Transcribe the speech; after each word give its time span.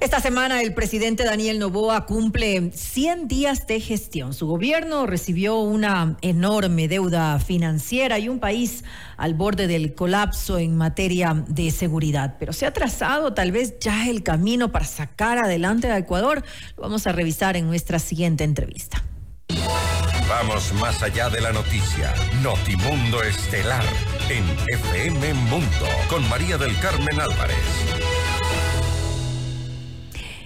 Esta 0.00 0.20
semana 0.20 0.62
el 0.62 0.74
presidente 0.74 1.24
Daniel 1.24 1.58
Novoa 1.58 2.06
cumple 2.06 2.70
100 2.72 3.26
días 3.26 3.66
de 3.66 3.80
gestión. 3.80 4.32
Su 4.32 4.46
gobierno 4.46 5.06
recibió 5.06 5.58
una 5.58 6.16
enorme 6.22 6.86
deuda 6.86 7.40
financiera 7.40 8.20
y 8.20 8.28
un 8.28 8.38
país 8.38 8.84
al 9.16 9.34
borde 9.34 9.66
del 9.66 9.94
colapso 9.94 10.58
en 10.58 10.76
materia 10.76 11.44
de 11.48 11.72
seguridad. 11.72 12.36
Pero 12.38 12.52
se 12.52 12.64
ha 12.64 12.72
trazado 12.72 13.34
tal 13.34 13.50
vez 13.50 13.80
ya 13.80 14.08
el 14.08 14.22
camino 14.22 14.70
para 14.70 14.84
sacar 14.84 15.38
adelante 15.38 15.90
a 15.90 15.98
Ecuador. 15.98 16.44
Lo 16.76 16.84
vamos 16.84 17.08
a 17.08 17.12
revisar 17.12 17.56
en 17.56 17.66
nuestra 17.66 17.98
siguiente 17.98 18.44
entrevista. 18.44 19.02
Vamos 20.28 20.72
más 20.74 21.02
allá 21.02 21.28
de 21.28 21.40
la 21.40 21.52
noticia. 21.52 22.14
Notimundo 22.40 23.20
Estelar 23.24 23.84
en 24.28 24.44
FM 24.74 25.34
Mundo 25.34 25.86
con 26.08 26.28
María 26.28 26.56
del 26.56 26.78
Carmen 26.78 27.18
Álvarez. 27.18 28.07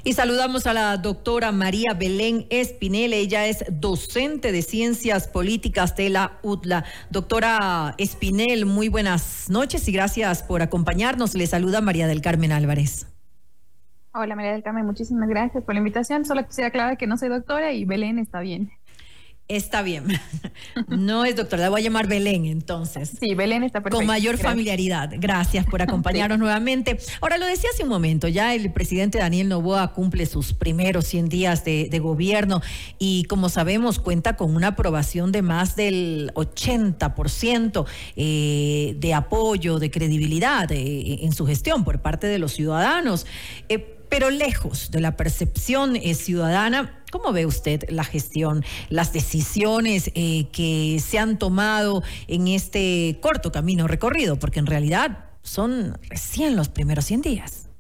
Y 0.05 0.15
saludamos 0.15 0.67
a 0.67 0.73
la 0.73 0.97
doctora 0.97 1.53
María 1.53 1.95
Belén 1.95 2.47
Espinel. 2.51 3.13
Ella 3.13 3.47
es 3.47 3.65
docente 3.71 4.51
de 4.51 4.63
Ciencias 4.63 5.29
Políticas 5.29 5.95
de 5.95 6.11
la 6.11 6.41
UTLA. 6.43 6.85
Doctora 7.11 7.95
Espinel, 7.99 8.67
muy 8.67 8.89
buenas 8.89 9.49
noches 9.49 9.87
y 9.87 9.93
gracias 9.93 10.43
por 10.43 10.61
acompañarnos. 10.61 11.37
Le 11.37 11.47
saluda 11.47 11.81
María 11.81 12.09
del 12.09 12.21
Carmen 12.21 12.51
Álvarez. 12.51 13.07
Hola 14.13 14.35
María 14.35 14.53
del 14.53 14.65
Carmen, 14.65 14.85
muchísimas 14.85 15.29
gracias 15.29 15.63
por 15.63 15.75
la 15.75 15.79
invitación. 15.79 16.25
Solo 16.25 16.45
quisiera 16.49 16.69
aclarar 16.69 16.99
que 16.99 17.07
no 17.07 17.17
soy 17.17 17.29
doctora 17.29 17.73
y 17.73 17.85
Belén 17.85 18.19
está 18.19 18.41
bien. 18.41 18.73
Está 19.57 19.83
bien. 19.83 20.07
No 20.89 21.25
es 21.25 21.37
doctora, 21.37 21.65
la 21.65 21.71
voy 21.71 21.81
a 21.81 21.85
llamar 21.85 22.07
Belén 22.07 22.47
entonces. 22.47 23.13
Sí, 23.19 23.35
Belén 23.35 23.63
está 23.63 23.81
perfecto. 23.81 23.99
Con 23.99 24.07
mayor 24.07 24.39
familiaridad. 24.39 25.11
Gracias 25.19 25.67
por 25.67 25.83
acompañarnos 25.83 26.39
nuevamente. 26.39 26.99
Ahora, 27.21 27.37
lo 27.37 27.47
decía 27.47 27.69
hace 27.73 27.83
un 27.83 27.89
momento, 27.89 28.29
ya 28.29 28.55
el 28.55 28.73
presidente 28.73 29.19
Daniel 29.19 29.49
Novoa 29.49 29.93
cumple 29.93 30.25
sus 30.27 30.55
primeros 30.55 31.07
100 31.07 31.29
días 31.29 31.65
de, 31.65 31.99
gobierno 32.03 32.63
y 32.99 33.25
como 33.25 33.49
sabemos 33.49 33.99
cuenta 33.99 34.37
con 34.37 34.55
una 34.55 34.69
aprobación 34.69 35.31
de 35.31 35.43
más 35.43 35.77
del 35.77 36.33
80% 36.35 37.85
eh, 38.17 38.97
de 38.99 39.15
apoyo, 39.15 39.79
de 39.79 39.91
credibilidad 39.91 40.71
eh, 40.73 41.25
en 41.25 41.33
su 41.33 41.47
gestión 41.47 41.85
por 41.85 42.01
parte 42.01 42.27
de 42.27 42.39
los 42.39 42.53
ciudadanos. 42.53 43.27
Eh, 43.69 44.02
pero 44.13 44.29
lejos 44.29 44.91
de 44.91 45.01
la 45.01 45.17
percepción 45.17 45.97
eh, 45.97 46.13
ciudadana, 46.13 47.03
¿cómo 47.11 47.33
ve 47.33 47.47
usted 47.47 47.89
la 47.89 48.05
gestión, 48.05 48.63
las 48.91 49.15
decisiones 49.15 50.13
eh, 50.15 50.51
que 50.53 50.99
se 51.01 51.19
han 51.19 51.39
tomado 51.39 52.03
en 52.29 52.47
este 52.47 53.19
corto 53.23 53.51
camino 53.51 53.89
recorrido? 53.89 54.39
Porque 54.39 54.59
en 54.59 54.67
realidad 54.67 55.31
son 55.41 55.97
recién 56.11 56.57
los 56.57 56.69
primeros 56.69 57.07
100 57.07 57.23
días. 57.23 57.71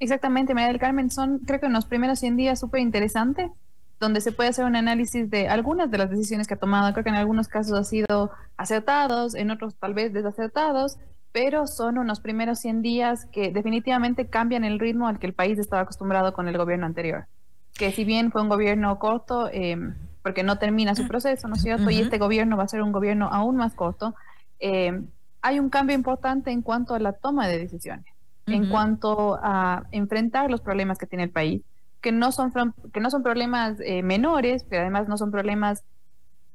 Exactamente, 0.00 0.54
María 0.54 0.70
del 0.70 0.80
Carmen, 0.80 1.08
son 1.08 1.38
creo 1.38 1.60
que 1.60 1.66
en 1.66 1.72
los 1.72 1.86
primeros 1.86 2.18
100 2.18 2.36
días 2.36 2.58
súper 2.58 2.80
interesantes, 2.80 3.52
donde 4.00 4.20
se 4.20 4.32
puede 4.32 4.48
hacer 4.48 4.64
un 4.64 4.74
análisis 4.74 5.30
de 5.30 5.46
algunas 5.46 5.88
de 5.88 5.98
las 5.98 6.10
decisiones 6.10 6.48
que 6.48 6.54
ha 6.54 6.58
tomado. 6.58 6.92
Creo 6.92 7.04
que 7.04 7.10
en 7.10 7.14
algunos 7.14 7.46
casos 7.46 7.78
ha 7.78 7.84
sido 7.84 8.32
acertados, 8.56 9.36
en 9.36 9.52
otros 9.52 9.76
tal 9.76 9.94
vez 9.94 10.12
desacertados, 10.12 10.98
pero 11.36 11.66
son 11.66 11.98
unos 11.98 12.20
primeros 12.20 12.60
100 12.60 12.80
días 12.80 13.26
que 13.26 13.50
definitivamente 13.50 14.26
cambian 14.26 14.64
el 14.64 14.78
ritmo 14.78 15.06
al 15.06 15.18
que 15.18 15.26
el 15.26 15.34
país 15.34 15.58
estaba 15.58 15.82
acostumbrado 15.82 16.32
con 16.32 16.48
el 16.48 16.56
gobierno 16.56 16.86
anterior. 16.86 17.26
Que 17.74 17.92
si 17.92 18.06
bien 18.06 18.32
fue 18.32 18.40
un 18.40 18.48
gobierno 18.48 18.98
corto, 18.98 19.50
em, 19.52 19.96
porque 20.22 20.42
no 20.42 20.56
termina 20.56 20.94
su 20.94 21.06
proceso, 21.06 21.46
¿no 21.46 21.56
es 21.56 21.60
cierto? 21.60 21.90
Y 21.90 22.00
este 22.00 22.16
gobierno 22.16 22.56
va 22.56 22.62
a 22.62 22.68
ser 22.68 22.80
un 22.80 22.90
gobierno 22.90 23.28
aún 23.30 23.54
más 23.54 23.74
corto, 23.74 24.14
em, 24.60 25.08
hay 25.42 25.58
un 25.58 25.68
cambio 25.68 25.94
importante 25.94 26.50
en 26.50 26.62
cuanto 26.62 26.94
a 26.94 27.00
la 27.00 27.12
toma 27.12 27.46
de 27.46 27.58
decisiones, 27.58 28.06
en 28.46 28.70
cuanto 28.70 29.38
a 29.42 29.82
enfrentar 29.90 30.50
los 30.50 30.62
problemas 30.62 30.96
que 30.96 31.04
tiene 31.04 31.24
el 31.24 31.30
país, 31.30 31.60
que 32.00 32.12
no 32.12 32.32
son, 32.32 32.50
que 32.94 33.00
no 33.00 33.10
son 33.10 33.22
problemas 33.22 33.76
eh, 33.84 34.02
menores, 34.02 34.64
pero 34.64 34.80
además 34.80 35.06
no 35.06 35.18
son 35.18 35.30
problemas 35.30 35.84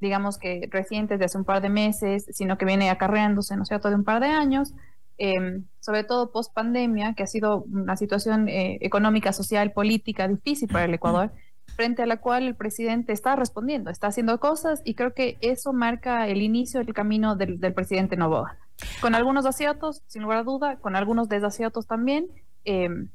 digamos 0.01 0.37
que 0.37 0.67
recientes 0.71 1.19
de 1.19 1.25
hace 1.25 1.37
un 1.37 1.45
par 1.45 1.61
de 1.61 1.69
meses, 1.69 2.25
sino 2.31 2.57
que 2.57 2.65
viene 2.65 2.89
acarreándose, 2.89 3.55
¿no 3.55 3.63
es 3.63 3.69
cierto?, 3.69 3.89
de 3.89 3.95
un 3.95 4.03
par 4.03 4.19
de 4.19 4.27
años, 4.27 4.73
em, 5.17 5.65
sobre 5.79 6.03
todo 6.03 6.31
post 6.31 6.53
pandemia, 6.53 7.13
que 7.13 7.23
ha 7.23 7.27
sido 7.27 7.63
una 7.71 7.95
situación 7.95 8.49
eh, 8.49 8.79
económica, 8.81 9.31
social, 9.31 9.71
política 9.71 10.27
difícil 10.27 10.67
para 10.67 10.85
el 10.85 10.93
Ecuador, 10.95 11.31
frente 11.75 12.01
a 12.01 12.07
la 12.07 12.17
cual 12.17 12.47
el 12.47 12.55
presidente 12.55 13.13
está 13.13 13.35
respondiendo, 13.35 13.91
está 13.91 14.07
haciendo 14.07 14.39
cosas 14.39 14.81
y 14.83 14.95
creo 14.95 15.13
que 15.13 15.37
eso 15.41 15.71
marca 15.71 16.27
el 16.27 16.41
inicio 16.41 16.83
del 16.83 16.93
camino 16.93 17.35
del, 17.35 17.59
presidente 17.73 18.17
Novoa. 18.17 18.57
Con 18.99 19.13
algunos 19.13 19.45
aciertos, 19.45 20.01
sin 20.07 20.23
lugar 20.23 20.39
a 20.39 20.43
duda, 20.43 20.77
con 20.77 20.95
algunos 20.95 21.29
desaciertos 21.29 21.85
también, 21.85 22.27
em, 22.65 23.09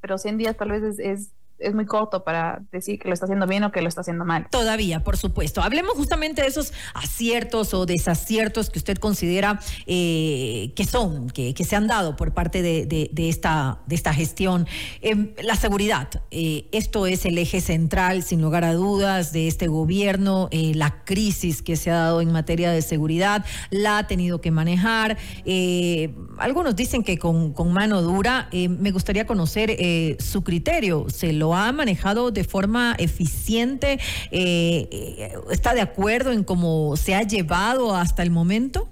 pero 0.00 0.16
100 0.16 0.38
días 0.38 0.56
tal 0.56 0.70
vez 0.70 0.82
es 0.82 0.98
es 0.98 1.35
muy 1.74 1.86
corto 1.86 2.24
para 2.24 2.62
decir 2.70 2.98
que 2.98 3.08
lo 3.08 3.14
está 3.14 3.26
haciendo 3.26 3.46
bien 3.46 3.64
o 3.64 3.72
que 3.72 3.80
lo 3.80 3.88
está 3.88 4.02
haciendo 4.02 4.24
mal. 4.24 4.46
Todavía, 4.50 5.02
por 5.02 5.16
supuesto. 5.16 5.62
Hablemos 5.62 5.94
justamente 5.94 6.42
de 6.42 6.48
esos 6.48 6.72
aciertos 6.94 7.72
o 7.74 7.86
desaciertos 7.86 8.70
que 8.70 8.78
usted 8.78 8.98
considera 8.98 9.60
eh, 9.86 10.72
que 10.76 10.84
son, 10.84 11.30
que, 11.30 11.54
que, 11.54 11.64
se 11.64 11.76
han 11.76 11.86
dado 11.86 12.16
por 12.16 12.32
parte 12.32 12.62
de, 12.62 12.86
de, 12.86 13.28
esta, 13.28 13.80
de 13.86 13.94
esta 13.94 14.12
gestión. 14.12 14.66
Em, 15.00 15.32
la 15.42 15.56
seguridad, 15.56 16.08
eh, 16.30 16.68
esto 16.72 17.06
es 17.06 17.24
el 17.24 17.38
eje 17.38 17.60
central, 17.60 18.22
sin 18.22 18.42
lugar 18.42 18.64
a 18.64 18.74
dudas, 18.74 19.32
de 19.32 19.48
este 19.48 19.68
gobierno. 19.68 20.48
Eh, 20.50 20.72
la 20.74 21.04
crisis 21.04 21.62
que 21.62 21.76
se 21.76 21.90
ha 21.90 21.96
dado 21.96 22.20
en 22.20 22.32
materia 22.32 22.70
de 22.70 22.82
seguridad 22.82 23.44
la 23.70 23.98
ha 23.98 24.06
tenido 24.06 24.40
que 24.40 24.50
manejar. 24.50 25.16
algunos 26.38 26.76
dicen 26.76 27.02
que 27.02 27.18
con, 27.18 27.52
con 27.52 27.72
mano 27.72 28.02
dura. 28.02 28.48
me 28.52 28.90
gustaría 28.90 29.26
conocer 29.26 29.76
su 30.20 30.42
criterio. 30.42 31.06
¿Se 31.08 31.32
lo 31.32 31.45
ha 31.54 31.70
manejado 31.72 32.30
de 32.30 32.44
forma 32.44 32.94
eficiente? 32.98 33.98
Eh, 34.30 34.88
eh, 34.90 35.32
¿Está 35.50 35.74
de 35.74 35.80
acuerdo 35.80 36.32
en 36.32 36.44
cómo 36.44 36.96
se 36.96 37.14
ha 37.14 37.22
llevado 37.22 37.94
hasta 37.94 38.22
el 38.22 38.30
momento? 38.30 38.88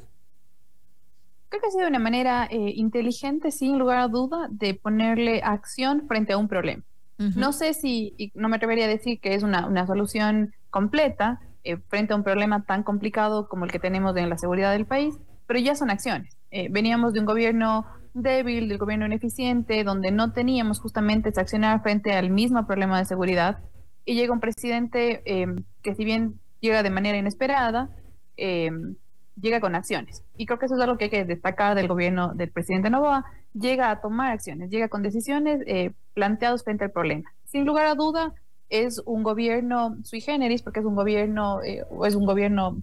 Creo 1.49 1.61
que 1.61 1.69
ha 1.69 1.71
sido 1.71 1.83
de 1.83 1.91
una 1.91 1.99
manera 1.99 2.47
eh, 2.51 2.73
inteligente, 2.75 3.51
sin 3.51 3.79
lugar 3.79 3.99
a 3.99 4.09
duda, 4.09 4.49
de 4.51 4.75
ponerle 4.75 5.41
acción 5.43 6.07
frente 6.09 6.33
a 6.33 6.39
un 6.39 6.49
problema. 6.49 6.83
No 7.17 7.53
sé 7.53 7.75
si, 7.75 8.33
no 8.35 8.49
me 8.49 8.57
atrevería 8.57 8.87
a 8.87 8.89
decir 8.89 9.21
que 9.21 9.35
es 9.35 9.45
una, 9.45 9.69
una 9.69 9.87
solución 9.87 10.53
completa 10.71 11.41
frente 11.89 12.13
a 12.13 12.17
un 12.17 12.25
problema 12.25 12.65
tan 12.65 12.83
complicado 12.83 13.49
como 13.49 13.65
el 13.65 13.71
que 13.71 13.79
tenemos 13.79 14.17
en 14.17 14.29
la 14.29 14.37
seguridad 14.37 14.73
del 14.73 14.85
país, 14.85 15.15
pero 15.47 15.61
ya 15.61 15.77
son 15.77 15.91
acciones. 15.91 16.37
veníamos 16.71 17.13
de 17.13 17.21
un 17.21 17.27
gobierno 17.27 17.87
débil, 18.15 18.69
del 18.69 18.79
gobierno 18.79 19.07
ineficiente, 19.07 19.85
donde 19.85 20.11
no 20.11 20.33
teníamos 20.33 20.81
justamente 20.81 21.33
accionar 21.37 21.83
frente 21.83 22.13
al 22.13 22.31
mismo 22.31 22.67
problema 22.67 22.99
de 22.99 23.05
seguridad. 23.05 23.59
Y 24.05 24.15
llega 24.15 24.33
un 24.33 24.41
presidente 24.41 25.23
em, 25.25 25.65
que 25.83 25.95
si 25.95 26.05
bien 26.05 26.41
llega 26.61 26.83
de 26.83 26.91
manera 26.91 27.19
inesperada, 27.19 27.91
em, 28.37 28.95
llega 29.41 29.61
con 29.61 29.75
acciones. 29.75 30.23
Y 30.37 30.47
creo 30.47 30.59
que 30.59 30.67
eso 30.67 30.77
es 30.77 30.81
algo 30.81 30.97
que 30.97 31.05
hay 31.05 31.11
que 31.11 31.25
destacar 31.25 31.75
del 31.75 31.89
gobierno 31.89 32.35
del 32.35 32.51
presidente 32.51 32.89
Novoa. 32.89 33.25
Llega 33.53 33.91
a 33.91 34.01
tomar 34.01 34.33
acciones, 34.33 34.71
llega 34.71 34.89
con 34.89 35.03
decisiones 35.03 35.63
eh, 35.67 35.93
planteadas 36.15 36.65
frente 36.65 36.85
al 36.85 36.93
problema. 36.93 37.33
Sin 37.45 37.65
lugar 37.65 37.87
a 37.87 37.95
duda, 37.95 38.33
es 38.69 39.03
un 39.05 39.23
gobierno 39.23 39.97
sui 40.05 40.21
generis, 40.21 40.63
porque 40.63 40.81
es 40.81 40.87
un 40.87 40.95
gobierno, 40.95 41.63
eh, 41.63 41.85
es 42.07 42.15
un 42.15 42.27
gobierno 42.27 42.79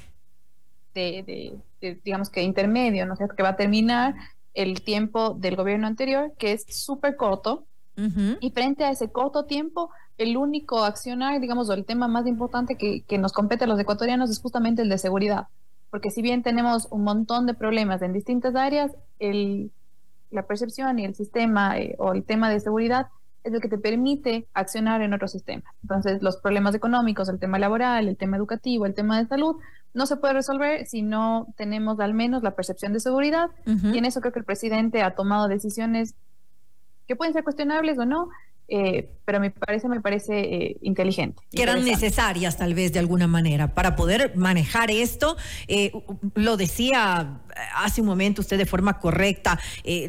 de, 0.94 1.58
digamos 2.04 2.30
que 2.30 2.44
intermedio, 2.44 3.06
¿no 3.06 3.16
cierto?, 3.16 3.36
que 3.36 3.44
va 3.44 3.50
a 3.50 3.56
terminar 3.56 4.14
el 4.54 4.82
tiempo 4.84 5.34
del 5.34 5.56
gobierno 5.56 5.88
anterior, 5.88 6.34
que 6.38 6.54
es 6.54 6.66
súper 6.70 7.16
corto, 7.16 7.66
y 8.40 8.50
frente 8.50 8.84
a 8.84 8.90
ese 8.90 9.12
corto 9.12 9.46
tiempo, 9.46 9.92
el 10.18 10.36
único 10.36 10.84
accionar, 10.84 11.40
digamos, 11.40 11.70
o 11.70 11.74
el 11.74 11.86
tema 11.86 12.08
más 12.08 12.26
importante 12.26 12.76
que, 12.76 13.04
que, 13.04 13.20
nos 13.20 13.32
compete 13.32 13.66
a 13.66 13.68
los 13.68 13.80
ecuatorianos 13.80 14.32
es 14.32 14.40
justamente 14.40 14.82
el 14.82 14.90
de 14.90 14.98
seguridad. 14.98 15.48
Porque 15.92 16.10
si 16.10 16.24
bien 16.24 16.42
tenemos 16.42 16.88
un 16.90 17.04
montón 17.04 17.46
de 17.46 17.54
problemas 17.54 18.02
en 18.02 18.12
distintas 18.12 18.56
áreas, 18.56 18.92
el, 19.20 19.72
la 20.32 20.48
percepción 20.48 20.98
y 20.98 21.06
el 21.06 21.14
sistema 21.14 21.78
eh, 21.78 21.96
o 22.00 22.14
el 22.14 22.24
tema 22.24 22.50
de 22.50 22.60
seguridad 22.60 23.08
es 23.44 23.54
el 23.54 23.62
que 23.62 23.68
te 23.68 23.78
permite 23.78 24.48
accionar 24.54 25.02
en 25.02 25.14
otros 25.14 25.32
sistemas. 25.32 25.74
Entonces, 25.82 26.22
los 26.22 26.38
problemas 26.38 26.76
económicos, 26.76 27.28
el 27.30 27.40
tema 27.40 27.60
laboral, 27.60 28.08
el 28.08 28.18
tema 28.18 28.38
educativo, 28.38 28.86
el 28.86 28.94
tema 28.94 29.20
de 29.20 29.28
salud, 29.28 29.58
no 29.94 30.06
se 30.06 30.18
puede 30.18 30.34
resolver 30.34 30.86
si 30.86 31.02
no 31.02 31.48
tenemos 31.58 32.00
al 32.00 32.14
menos 32.14 32.44
la 32.44 32.56
percepción 32.56 32.94
de 32.94 33.00
seguridad. 33.00 33.50
Y 33.66 33.98
en 33.98 34.06
eso 34.06 34.22
creo 34.22 34.32
que 34.32 34.40
el 34.40 34.46
presidente 34.46 35.02
ha 35.02 35.16
tomado 35.16 35.48
decisiones 35.48 36.16
que 37.08 37.16
pueden 37.16 37.34
ser 37.34 37.44
cuestionables 37.44 37.98
o 38.00 38.06
no, 38.06 38.30
eh, 38.74 39.10
pero 39.26 39.42
me 39.42 39.52
parece, 39.52 39.90
me 39.90 40.00
parece 40.00 40.40
eh, 40.40 40.78
inteligente. 40.82 41.44
Que 41.52 41.62
eran 41.62 41.84
necesarias 41.84 42.58
tal 42.58 42.74
vez 42.74 42.94
de 42.94 43.00
alguna 43.00 43.28
manera 43.28 43.74
para 43.74 43.98
poder 43.98 44.32
manejar 44.38 44.90
esto. 44.90 45.36
Eh, 45.68 45.92
lo 46.36 46.56
decía 46.56 47.42
hace 47.76 48.00
un 48.00 48.08
momento 48.08 48.40
usted 48.40 48.58
de 48.58 48.66
forma 48.66 48.98
correcta, 49.00 49.60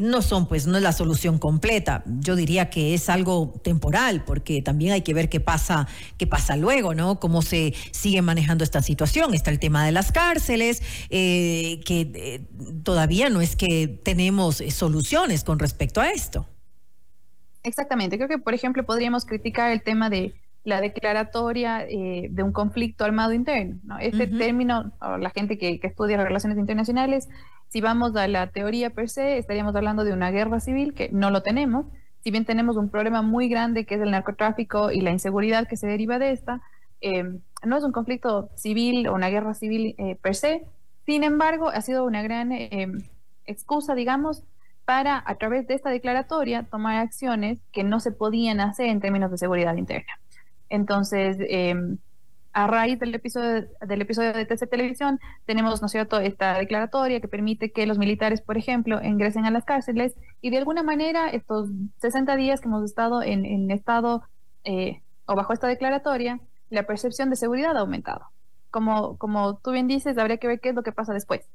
no 0.01 0.23
son 0.23 0.47
pues, 0.47 0.69
no 0.69 0.77
es 0.77 0.83
la 0.83 0.93
solución 0.93 1.39
completa. 1.39 2.05
Yo 2.07 2.37
diría 2.37 2.71
que 2.71 2.95
es 2.95 3.09
algo 3.09 3.53
temporal 3.65 4.25
porque 4.25 4.63
también 4.63 4.93
hay 4.93 5.03
que 5.03 5.13
ver 5.13 5.29
qué 5.29 5.41
pasa, 5.41 5.89
qué 6.17 6.29
pasa 6.29 6.57
luego, 6.57 6.95
¿no? 6.95 7.19
Cómo 7.19 7.43
se 7.43 7.75
sigue 7.91 8.23
manejando 8.23 8.63
esta 8.63 8.81
situación. 8.81 9.35
Está 9.35 9.51
el 9.51 9.59
tema 9.59 9.85
de 9.85 9.91
las 9.91 10.13
cárceles, 10.13 10.83
que 11.11 12.47
todavía 12.85 13.29
no 13.29 13.41
es 13.41 13.57
que 13.57 13.89
tenemos 13.89 14.63
soluciones 14.71 15.43
con 15.43 15.59
respecto 15.59 16.01
a 16.01 16.11
esto. 16.11 16.47
Exactamente, 17.63 18.17
creo 18.17 18.29
que 18.29 18.39
por 18.39 18.55
ejemplo 18.55 18.85
podríamos 18.85 19.25
criticar 19.25 19.71
el 19.71 19.83
tema 19.83 20.11
de 20.11 20.35
la 20.65 20.81
declaratoria 20.81 21.85
eh, 21.89 22.29
de 22.31 22.43
un 22.43 22.53
conflicto 22.53 23.05
armado 23.05 23.33
interno. 23.33 23.79
¿no? 23.85 23.99
Este 23.99 24.27
término, 24.27 24.93
la 25.01 25.31
gente 25.31 25.59
que, 25.59 25.81
que, 25.81 25.87
estudia 25.89 26.23
relaciones 26.23 26.59
internacionales, 26.59 27.29
si 27.69 27.81
vamos 27.81 28.15
a 28.17 28.29
la 28.29 28.49
teoría 28.49 28.91
per 28.91 29.09
se, 29.09 29.39
estaríamos 29.39 29.75
hablando 29.75 30.05
de 30.05 30.13
una 30.13 30.31
guerra 30.31 30.61
civil, 30.61 30.95
que 30.95 31.09
no 31.11 31.31
lo 31.31 31.43
tenemos. 31.43 31.87
Si 32.23 32.31
bien 32.31 32.45
tenemos 32.45 32.77
un 32.77 32.91
problema 32.91 33.23
muy 33.23 33.49
grande 33.49 33.87
que 33.87 33.97
es 33.97 34.01
el 34.01 34.13
narcotráfico 34.13 34.93
y 34.93 35.01
la 35.01 35.11
inseguridad 35.11 35.67
que 35.67 35.77
se 35.77 35.89
deriva 35.89 36.21
de 36.21 36.31
esta, 36.31 36.63
eh, 37.01 37.25
no 37.65 37.77
es 37.77 37.83
un 37.83 37.91
conflicto 37.91 38.51
civil 38.55 39.09
o 39.09 39.15
una 39.15 39.31
guerra 39.31 39.55
civil 39.55 39.97
eh, 39.99 40.17
per 40.23 40.37
se. 40.37 40.65
Sin 41.07 41.25
embargo, 41.25 41.69
ha 41.69 41.81
sido 41.81 42.05
una 42.05 42.23
gran 42.23 42.53
excusa, 43.45 43.97
digamos, 43.97 44.45
para, 44.85 45.23
a 45.27 45.35
través 45.37 45.67
de 45.67 45.75
esta 45.75 45.91
declaratoria, 45.91 46.65
tomar 46.65 46.97
acciones 46.97 47.59
que 47.73 47.85
no 47.85 48.01
se 48.01 48.13
podían 48.13 48.61
hacer 48.61 48.87
en 48.87 49.01
términos 49.01 49.31
de 49.31 49.39
seguridad 49.39 49.77
interna. 49.77 50.19
Entonces, 50.69 51.37
em, 51.41 51.99
a 52.53 52.67
raíz 52.67 52.99
del 52.99 53.15
episodio, 53.15 53.67
del 53.81 54.03
episodio 54.03 54.33
de 54.33 54.45
TC 54.45 54.67
Televisión, 54.67 55.21
tenemos, 55.47 55.81
¿no 55.81 55.87
es 55.87 55.93
cierto?, 55.93 56.21
esta 56.21 56.59
declaratoria 56.59 57.21
que 57.21 57.29
permite 57.29 57.73
que 57.73 57.87
los 57.87 57.99
militares, 57.99 58.43
por 58.43 58.59
ejemplo, 58.59 59.03
ingresen 59.03 59.47
a 59.47 59.51
las 59.51 59.65
cárceles 59.65 60.15
y 60.41 60.51
de 60.51 60.59
alguna 60.59 60.83
manera 60.83 61.31
estos 61.31 61.71
60 61.99 62.37
días 62.37 62.61
que 62.61 62.69
hemos 62.69 62.85
estado 62.85 63.23
en, 63.23 63.71
estado 63.71 64.23
eh, 64.65 65.03
o 65.27 65.35
bajo 65.35 65.53
esta 65.53 65.67
declaratoria, 65.67 66.41
la 66.69 66.85
percepción 66.85 67.31
de 67.31 67.37
seguridad 67.37 67.77
ha 67.77 67.81
aumentado. 67.81 68.27
Como, 68.71 69.17
como 69.19 69.59
tú 69.59 69.73
bien 69.73 69.89
dices, 69.89 70.19
habría 70.19 70.39
que 70.39 70.47
ver 70.49 70.61
qué 70.61 70.71
es 70.71 70.75
lo 70.75 70.83
que 70.83 70.93
pasa 70.93 71.13
después. 71.13 71.49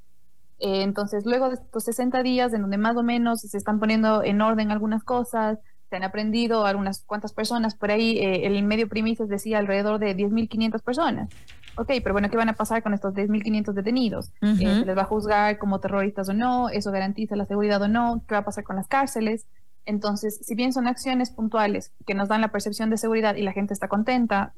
Eh, 0.60 0.82
entonces, 0.84 1.26
luego 1.26 1.50
de 1.50 1.56
estos 1.56 1.84
60 1.84 2.24
días 2.24 2.54
en 2.54 2.62
donde 2.62 2.78
más 2.78 2.98
o 2.98 3.04
menos 3.04 3.42
se 3.42 3.58
están 3.58 3.80
poniendo 3.80 4.24
en 4.24 4.42
orden 4.42 4.72
algunas 4.72 5.04
cosas, 5.04 5.60
se 5.90 5.96
han 5.96 6.04
aprendido 6.04 6.66
algunas 6.66 7.04
cuantas 7.06 7.34
personas, 7.34 7.76
por 7.76 7.92
ahí 7.92 8.18
eh, 8.18 8.46
el 8.46 8.62
medio 8.64 8.90
primicias 8.90 9.30
decía 9.30 9.58
alrededor 9.60 10.00
de 10.00 10.16
10.500 10.16 10.82
personas. 10.82 11.30
Ok, 11.78 11.92
pero 12.02 12.14
bueno, 12.14 12.30
¿qué 12.30 12.38
van 12.38 12.50
a 12.50 12.54
pasar 12.54 12.82
con 12.82 12.94
estos 12.94 13.14
10.500 13.14 13.74
detenidos? 13.74 14.32
Eh, 14.42 14.58
¿Se 14.58 14.86
les 14.86 14.98
va 14.98 15.04
a 15.04 15.06
juzgar 15.06 15.60
como 15.60 15.80
terroristas 15.80 16.28
o 16.28 16.34
no? 16.34 16.70
¿Eso 16.70 16.92
garantiza 16.92 17.36
la 17.36 17.46
seguridad 17.46 17.82
o 17.82 17.88
no? 17.88 18.24
¿Qué 18.28 18.34
va 18.34 18.40
a 18.40 18.46
pasar 18.46 18.64
con 18.64 18.76
las 18.76 18.88
cárceles? 18.88 19.46
Entonces, 19.86 20.40
si 20.42 20.56
bien 20.56 20.74
son 20.74 20.88
acciones 20.88 21.30
puntuales 21.30 21.94
que 22.06 22.16
nos 22.16 22.28
dan 22.28 22.42
la 22.42 22.52
percepción 22.52 22.90
de 22.90 22.98
seguridad 22.98 23.36
y 23.36 23.44
la 23.44 23.54
gente 23.54 23.74
está 23.74 23.88
contenta, 23.88 24.54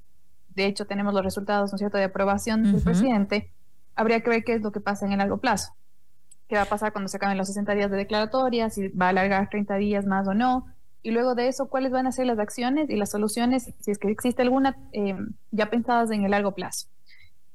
de 0.55 0.65
hecho 0.65 0.87
tenemos 0.87 1.13
los 1.13 1.23
resultados, 1.23 1.71
¿no 1.71 1.75
es 1.75 1.79
cierto?, 1.79 1.97
de 1.97 2.05
aprobación 2.05 2.63
del 2.63 2.81
presidente, 2.81 3.51
habría 3.95 4.21
que 4.21 4.29
ver 4.29 4.43
qué 4.43 4.53
es 4.53 4.61
lo 4.61 4.71
que 4.71 4.79
pasa 4.79 5.05
en 5.05 5.11
el 5.11 5.17
largo 5.19 5.37
plazo. 5.37 5.73
¿Qué 6.49 6.55
va 6.55 6.63
a 6.63 6.65
pasar 6.65 6.91
cuando 6.91 7.07
se 7.07 7.17
acaben 7.17 7.37
los 7.37 7.47
60 7.47 7.75
días 7.75 7.91
de 7.91 7.97
declaratoria? 7.97 8.69
Si 8.69 8.89
va 8.89 9.05
a 9.05 9.09
alargar 9.09 9.49
30 9.49 9.75
días 9.75 10.05
más 10.05 10.27
o 10.27 10.33
no 10.33 10.65
y 11.01 11.11
luego 11.11 11.35
de 11.35 11.47
eso, 11.47 11.69
cuáles 11.69 11.91
van 11.91 12.07
a 12.07 12.11
ser 12.11 12.25
las 12.25 12.39
acciones 12.39 12.89
y 12.89 12.95
las 12.95 13.11
soluciones, 13.11 13.71
si 13.79 13.91
es 13.91 13.97
que 13.97 14.09
existe 14.09 14.41
alguna, 14.41 14.75
eh, 14.91 15.15
ya 15.51 15.69
pensadas 15.69 16.11
en 16.11 16.23
el 16.23 16.31
largo 16.31 16.53
plazo. 16.53 16.87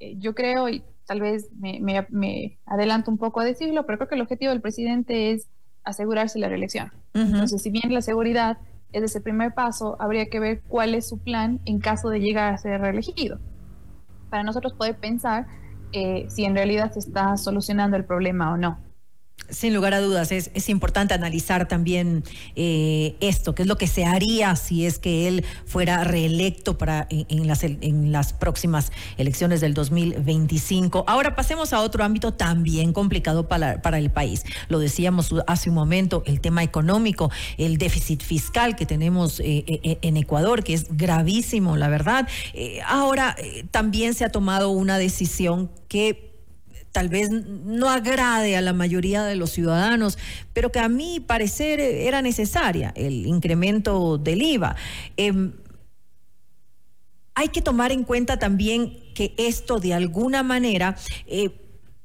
Eh, 0.00 0.16
yo 0.18 0.34
creo, 0.34 0.68
y 0.68 0.82
tal 1.06 1.20
vez 1.20 1.50
me, 1.58 2.06
me, 2.08 2.58
adelanto 2.64 3.10
un 3.10 3.18
poco 3.18 3.40
a 3.40 3.44
decirlo, 3.44 3.84
pero 3.84 3.98
creo 3.98 4.08
que 4.08 4.14
el 4.14 4.22
objetivo 4.22 4.50
del 4.50 4.62
presidente 4.62 5.32
es 5.32 5.48
asegurarse 5.82 6.38
la 6.38 6.48
reelección. 6.48 6.90
Entonces, 7.12 7.62
si 7.62 7.70
bien 7.70 7.92
la 7.92 8.00
seguridad 8.00 8.58
es 8.92 9.02
ese 9.02 9.20
primer 9.20 9.52
paso, 9.52 9.96
habría 10.00 10.26
que 10.26 10.40
ver 10.40 10.62
cuál 10.66 10.94
es 10.94 11.06
su 11.06 11.18
plan 11.18 11.60
en 11.66 11.80
caso 11.80 12.08
de 12.08 12.20
llegar 12.20 12.54
a 12.54 12.58
ser 12.58 12.80
reelegido. 12.80 13.38
Para 14.30 14.42
nosotros 14.42 14.72
poder 14.72 14.96
pensar 14.96 15.46
eh, 15.92 16.26
si 16.28 16.44
en 16.44 16.54
realidad 16.54 16.92
se 16.92 17.00
está 17.00 17.36
solucionando 17.36 17.96
el 17.96 18.04
problema 18.04 18.52
o 18.52 18.56
no. 18.56 18.78
Sin 19.50 19.74
lugar 19.74 19.92
a 19.92 20.00
dudas, 20.00 20.32
es, 20.32 20.50
es 20.54 20.70
importante 20.70 21.12
analizar 21.12 21.68
también 21.68 22.24
eh, 22.56 23.14
esto, 23.20 23.54
qué 23.54 23.62
es 23.62 23.68
lo 23.68 23.76
que 23.76 23.86
se 23.86 24.06
haría 24.06 24.56
si 24.56 24.86
es 24.86 24.98
que 24.98 25.28
él 25.28 25.44
fuera 25.66 26.02
reelecto 26.02 26.78
para 26.78 27.06
en, 27.10 27.46
las, 27.46 27.62
en 27.62 28.10
las 28.10 28.32
próximas 28.32 28.90
elecciones 29.18 29.60
del 29.60 29.74
2025. 29.74 31.04
Ahora 31.06 31.36
pasemos 31.36 31.74
a 31.74 31.82
otro 31.82 32.04
ámbito 32.04 32.32
también 32.32 32.94
complicado 32.94 33.46
para, 33.46 33.82
para 33.82 33.98
el 33.98 34.10
país. 34.10 34.44
Lo 34.68 34.78
decíamos 34.78 35.34
hace 35.46 35.68
un 35.68 35.74
momento, 35.74 36.22
el 36.24 36.40
tema 36.40 36.62
económico, 36.62 37.30
el 37.58 37.76
déficit 37.76 38.22
fiscal 38.22 38.76
que 38.76 38.86
tenemos 38.86 39.40
eh, 39.40 39.64
eh, 39.66 39.98
en 40.00 40.16
Ecuador, 40.16 40.64
que 40.64 40.72
es 40.72 40.86
gravísimo, 40.96 41.76
la 41.76 41.88
verdad. 41.88 42.26
ahora 42.86 43.36
también 43.70 44.14
se 44.14 44.24
ha 44.24 44.30
tomado 44.30 44.70
una 44.70 44.96
decisión 44.96 45.70
que 45.88 46.33
tal 46.94 47.08
vez 47.08 47.28
no 47.28 47.90
agrade 47.90 48.56
a 48.56 48.60
la 48.60 48.72
mayoría 48.72 49.24
de 49.24 49.34
los 49.34 49.50
ciudadanos, 49.50 50.16
pero 50.52 50.70
que 50.70 50.78
a 50.78 50.88
mi 50.88 51.18
parecer 51.18 51.80
era 51.80 52.22
necesaria, 52.22 52.92
el 52.94 53.26
incremento 53.26 54.16
del 54.16 54.40
IVA. 54.42 54.76
Em, 55.16 55.54
hay 57.34 57.48
que 57.48 57.62
tomar 57.62 57.90
en 57.90 58.04
cuenta 58.04 58.38
también 58.38 58.96
que 59.12 59.34
esto 59.38 59.80
de 59.80 59.92
alguna 59.92 60.44
manera 60.44 60.94
eh, 61.26 61.50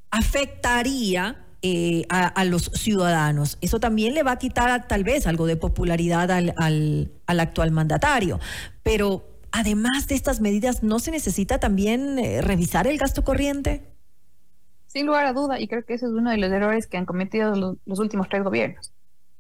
afectaría 0.10 1.46
eh, 1.62 2.06
a, 2.10 2.44
los 2.46 2.72
ciudadanos. 2.74 3.60
Eso 3.62 3.80
también 3.80 4.16
le 4.16 4.24
va 4.24 4.32
a 4.32 4.40
quitar 4.40 4.88
tal 4.88 5.04
vez 5.04 5.28
algo 5.28 5.46
de 5.46 5.56
popularidad 5.56 6.32
al, 6.32 6.56
al, 6.58 7.40
actual 7.40 7.70
mandatario. 7.70 8.40
Pero 8.82 9.38
además 9.52 10.08
de 10.08 10.16
estas 10.16 10.42
medidas, 10.42 10.82
¿no 10.82 10.98
se 10.98 11.12
necesita 11.12 11.60
también 11.60 12.18
eh, 12.18 12.42
revisar 12.42 12.88
el 12.88 12.98
gasto 12.98 13.24
corriente? 13.24 13.89
Sin 14.90 15.06
lugar 15.06 15.28
a 15.28 15.34
duda, 15.34 15.60
y 15.60 15.68
creo 15.68 15.86
que 15.86 15.94
ese 15.94 16.08
es 16.08 16.12
uno 16.12 16.32
de 16.32 16.38
los 16.38 16.52
errores 16.52 16.88
que 16.88 16.98
han 16.98 17.06
cometido 17.06 17.56
los, 17.86 18.00
últimos 18.00 18.28
tres 18.28 18.44
gobiernos. 18.44 18.92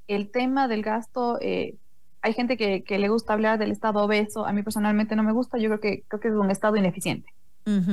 El 0.08 0.30
tema 0.30 0.68
del 0.68 0.84
gasto, 0.84 1.40
eh, 1.42 1.76
hay 2.22 2.34
gente 2.34 2.56
que, 2.56 2.84
le 2.88 3.10
gusta 3.10 3.34
hablar 3.34 3.58
del 3.58 3.72
Estado 3.72 4.00
obeso, 4.04 4.46
a 4.46 4.54
mí 4.54 4.62
personalmente 4.62 5.16
no 5.16 5.24
me 5.24 5.32
gusta, 5.32 5.58
yo 5.58 5.70
creo 5.70 5.80
que, 5.80 6.04
creo 6.08 6.20
que 6.20 6.28
es 6.28 6.36
un 6.36 6.52
Estado 6.52 6.78
ineficiente. 6.78 7.34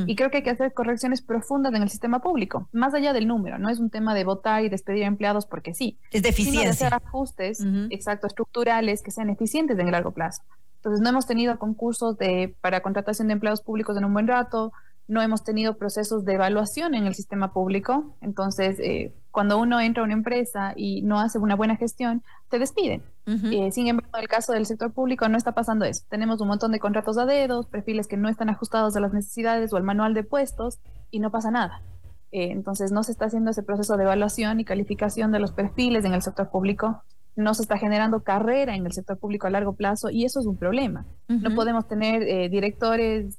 Y 0.06 0.16
creo 0.16 0.30
que 0.30 0.38
hay 0.38 0.42
que 0.42 0.50
hacer 0.50 0.72
correcciones 0.72 1.20
profundas 1.20 1.74
en 1.74 1.82
el 1.82 1.90
sistema 1.90 2.20
público, 2.20 2.66
más 2.72 2.94
allá 2.94 3.12
del 3.12 3.26
número. 3.26 3.58
No 3.58 3.68
es 3.68 3.78
un 3.78 3.90
tema 3.90 4.14
de 4.14 4.24
votar 4.24 4.64
y 4.64 4.70
despedir 4.70 5.02
empleados 5.02 5.44
porque 5.44 5.74
sí. 5.74 5.98
Es. 6.12 6.34
Sino 6.34 6.60
de 6.60 6.68
hacer 6.68 6.94
ajustes, 6.94 7.62
exacto, 7.90 8.26
estructurales 8.26 9.02
que 9.02 9.10
sean 9.10 9.28
eficientes 9.28 9.78
en 9.78 9.86
el 9.86 9.92
largo 9.92 10.12
plazo. 10.12 10.40
Entonces, 10.76 11.02
no 11.02 11.10
hemos 11.10 11.26
tenido 11.26 11.58
concursos 11.58 12.16
de, 12.16 12.54
para 12.62 12.80
contratación 12.80 13.28
de 13.28 13.34
empleados 13.34 13.60
públicos 13.60 13.98
en 13.98 14.06
un 14.06 14.14
buen 14.14 14.26
rato, 14.26 14.72
no 15.08 15.22
hemos 15.22 15.44
tenido 15.44 15.76
procesos 15.76 16.24
de 16.24 16.34
evaluación 16.34 16.94
en 16.94 17.06
el 17.06 17.14
sistema 17.14 17.52
público. 17.52 18.16
Entonces, 18.20 18.78
eh, 18.80 19.14
cuando 19.30 19.58
uno 19.58 19.80
entra 19.80 20.02
a 20.02 20.04
una 20.04 20.14
empresa 20.14 20.72
y 20.74 21.02
no 21.02 21.20
hace 21.20 21.38
una 21.38 21.54
buena 21.54 21.76
gestión, 21.76 22.22
te 22.48 22.58
despiden. 22.58 23.02
Eh, 23.26 23.72
sin 23.72 23.88
embargo, 23.88 24.16
en 24.16 24.22
el 24.22 24.28
caso 24.28 24.52
del 24.52 24.66
sector 24.66 24.92
público 24.92 25.28
no 25.28 25.36
está 25.36 25.52
pasando 25.52 25.84
eso. 25.84 26.04
Tenemos 26.08 26.40
un 26.40 26.48
montón 26.48 26.70
de 26.70 26.78
contratos 26.78 27.18
a 27.18 27.26
dedos, 27.26 27.66
perfiles 27.66 28.06
que 28.06 28.16
no 28.16 28.28
están 28.28 28.48
ajustados 28.48 28.96
a 28.96 29.00
las 29.00 29.12
necesidades 29.12 29.72
o 29.72 29.76
al 29.76 29.82
manual 29.82 30.14
de 30.14 30.22
puestos 30.22 30.78
y 31.10 31.18
no 31.18 31.30
pasa 31.30 31.50
nada. 31.50 31.82
Eh, 32.32 32.50
entonces, 32.50 32.92
no 32.92 33.02
se 33.02 33.12
está 33.12 33.26
haciendo 33.26 33.50
ese 33.50 33.62
proceso 33.62 33.96
de 33.96 34.04
evaluación 34.04 34.60
y 34.60 34.64
calificación 34.64 35.32
de 35.32 35.40
los 35.40 35.52
perfiles 35.52 36.04
en 36.04 36.14
el 36.14 36.22
sector 36.22 36.50
público. 36.50 37.02
No 37.34 37.52
se 37.52 37.62
está 37.62 37.78
generando 37.78 38.22
carrera 38.22 38.75
en 38.75 38.86
el 38.86 38.92
sector 38.92 39.18
público 39.18 39.46
a 39.46 39.50
largo 39.50 39.75
plazo 39.75 40.08
y 40.08 40.25
eso 40.25 40.40
es 40.40 40.46
un 40.46 40.56
problema. 40.56 41.04
No 41.28 41.54
podemos 41.54 41.86
tener 41.86 42.48
directores 42.50 43.36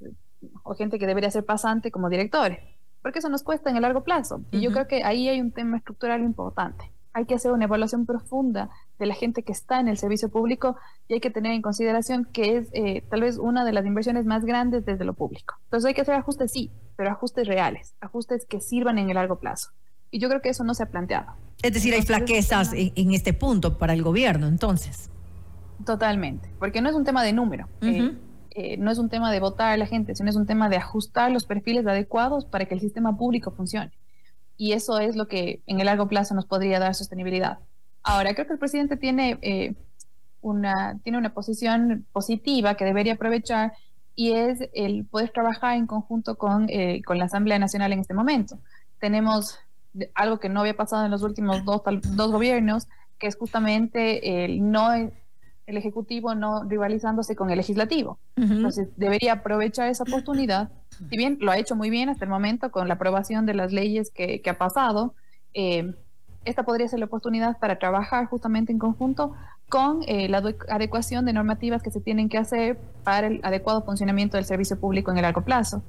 o 0.68 0.76
gente 0.76 1.00
que 1.00 1.08
debería 1.08 1.32
ser 1.32 1.46
pasante 1.46 1.92
como 1.92 2.10
directores, 2.10 2.60
porque 3.02 3.20
eso 3.20 3.30
nos 3.30 3.44
cuesta 3.44 3.70
en 3.70 3.78
el 3.78 3.82
largo 3.84 4.04
plazo. 4.04 4.42
Y 4.52 4.62
yo 4.62 4.72
creo 4.72 4.88
que 4.88 5.04
ahí 5.04 5.30
hay 5.30 5.40
un 5.40 5.52
tema 5.52 5.78
estructural 5.78 6.22
importante. 6.22 6.92
Hay 7.14 7.26
que 7.26 7.36
hacer 7.36 7.52
una 7.52 7.66
evaluación 7.66 8.06
profunda 8.06 8.70
de 9.00 9.06
la 9.06 9.16
gente 9.16 9.44
que 9.44 9.52
está 9.52 9.80
en 9.80 9.88
el 9.88 9.98
servicio 9.98 10.30
público 10.30 10.76
y 11.08 11.16
hay 11.16 11.20
que 11.20 11.32
tener 11.32 11.54
en 11.54 11.62
consideración 11.62 12.26
que 12.26 12.58
es 12.58 12.70
eh, 12.74 13.04
tal 13.10 13.22
vez 13.22 13.38
una 13.38 13.66
de 13.66 13.72
las 13.72 13.86
inversiones 13.86 14.26
más 14.26 14.46
grandes 14.46 14.86
desde 14.86 15.06
lo 15.06 15.14
público. 15.14 15.56
Entonces 15.64 15.88
hay 15.88 15.94
que 15.94 16.02
hacer 16.02 16.16
ajustes, 16.16 16.52
sí, 16.52 16.72
pero 16.96 17.10
ajustes 17.10 17.48
reales, 17.48 17.96
ajustes 18.02 18.46
que 18.46 18.60
sirvan 18.60 19.00
en 19.00 19.10
el 19.10 19.16
largo 19.16 19.40
plazo. 19.40 19.70
Y 20.12 20.20
yo 20.20 20.30
creo 20.30 20.42
que 20.42 20.50
eso 20.50 20.64
no 20.64 20.74
se 20.74 20.84
ha 20.84 20.88
planteado. 20.88 21.34
Es 21.64 21.74
decir, 21.74 21.94
hay 21.94 22.04
flaquezas 22.04 22.72
en, 22.74 23.12
este 23.14 23.34
punto 23.34 23.78
para 23.78 23.94
el 23.94 24.04
gobierno, 24.04 24.48
entonces. 24.48 25.10
Totalmente, 25.86 26.50
porque 26.60 26.82
no 26.82 26.90
es 26.90 26.96
un 26.96 27.04
tema 27.04 27.24
de 27.24 27.34
número. 27.34 27.68
Eh, 27.82 28.16
no 28.80 28.92
es 28.92 28.98
un 28.98 29.10
tema 29.10 29.32
de 29.32 29.40
votar 29.40 29.72
a 29.72 29.78
la 29.78 29.86
gente, 29.86 30.16
sino 30.16 30.30
es 30.30 30.36
un 30.36 30.46
tema 30.46 30.70
de 30.70 30.78
ajustar 30.78 31.32
los 31.32 31.46
perfiles 31.46 31.86
adecuados 31.86 32.46
para 32.46 32.66
que 32.66 32.74
el 32.74 32.82
sistema 32.82 33.16
público 33.18 33.52
funcione. 33.52 33.92
Y 34.58 34.72
eso 34.72 35.00
es 35.00 35.16
lo 35.16 35.28
que 35.28 35.62
en 35.68 35.80
el 35.80 35.86
largo 35.86 36.08
plazo 36.08 36.34
nos 36.34 36.46
podría 36.46 36.80
dar 36.80 36.96
sostenibilidad. 36.96 37.60
Ahora, 38.02 38.34
creo 38.34 38.48
que 38.48 38.54
el 38.54 38.60
presidente 38.60 38.98
tiene, 38.98 39.38
eh, 39.42 39.76
una, 40.42 40.98
tiene 41.04 41.18
una 41.18 41.34
posición 41.34 42.06
positiva 42.12 42.76
que 42.76 42.86
debería 42.86 43.14
aprovechar 43.14 43.74
y 44.16 44.32
es 44.32 44.68
el 44.74 45.06
poder 45.06 45.30
trabajar 45.30 45.78
en 45.78 45.86
conjunto 45.86 46.38
con, 46.38 46.68
eh, 46.70 47.04
con 47.06 47.20
la 47.20 47.26
Asamblea 47.26 47.60
Nacional 47.60 47.94
en 47.94 48.00
este 48.00 48.16
momento. 48.16 48.58
Tenemos 49.00 49.60
algo 50.16 50.40
que 50.40 50.50
no 50.50 50.62
había 50.62 50.76
pasado 50.76 51.06
en 51.06 51.12
los 51.12 51.22
últimos 51.22 51.64
dos, 51.64 51.82
dos 52.16 52.32
gobiernos, 52.32 52.88
que 53.20 53.28
es 53.28 53.36
justamente 53.36 54.46
el 54.46 54.72
no 54.72 54.90
el 55.68 55.76
Ejecutivo 55.76 56.34
no 56.34 56.64
rivalizándose 56.64 57.36
con 57.36 57.52
el 57.52 57.58
Legislativo. 57.58 58.18
Entonces, 58.38 58.88
debería 58.96 59.34
aprovechar 59.34 59.90
esa 59.90 60.04
oportunidad. 60.04 60.70
Si 61.10 61.18
bien 61.18 61.38
lo 61.42 61.52
ha 61.52 61.58
hecho 61.58 61.76
muy 61.76 61.90
bien 61.90 62.08
hasta 62.08 62.24
el 62.24 62.32
momento 62.32 62.72
con 62.72 62.88
la 62.88 62.94
aprobación 62.94 63.46
de 63.46 63.54
las 63.54 63.74
leyes 63.74 64.10
que, 64.10 64.42
ha 64.50 64.58
pasado, 64.58 65.14
eh, 65.54 65.94
esta 66.46 66.64
podría 66.64 66.88
ser 66.88 67.00
la 67.00 67.06
oportunidad 67.06 67.60
para 67.60 67.78
trabajar 67.78 68.28
justamente 68.28 68.72
en 68.72 68.80
conjunto 68.80 69.36
con 69.68 70.04
eh, 70.08 70.30
la 70.30 70.38
adecuación 70.70 71.26
de 71.26 71.34
normativas 71.34 71.84
que 71.84 71.92
se 71.92 72.00
tienen 72.00 72.30
que 72.30 72.38
hacer 72.38 72.78
para 73.04 73.28
el 73.28 73.42
adecuado 73.44 73.84
funcionamiento 73.84 74.38
del 74.38 74.46
servicio 74.46 74.80
público 74.80 75.12
en 75.12 75.18
el 75.18 75.24
largo 75.24 75.42
plazo. 75.44 75.84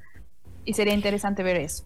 Y 0.65 0.73
sería 0.73 0.93
interesante 0.93 1.45
ver 1.45 1.57
eso. 1.57 1.85